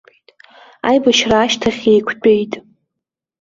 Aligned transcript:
Аибашьра 0.87 1.37
ашьҭахь 1.43 1.83
еиқәтәеит. 1.91 2.53